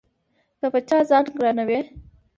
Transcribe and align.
که 0.59 0.67
په 0.73 0.79
چا 0.87 0.99
ځان 1.09 1.25
ګران 1.37 1.57
وي 1.67 1.79